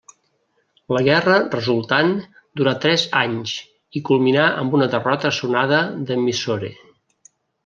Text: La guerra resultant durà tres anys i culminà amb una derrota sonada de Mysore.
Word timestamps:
La 0.95 1.01
guerra 1.07 1.35
resultant 1.55 2.09
durà 2.61 2.73
tres 2.87 3.03
anys 3.19 3.53
i 4.01 4.01
culminà 4.09 4.49
amb 4.63 4.79
una 4.79 4.89
derrota 4.97 5.33
sonada 5.43 5.85
de 6.11 6.19
Mysore. 6.25 6.73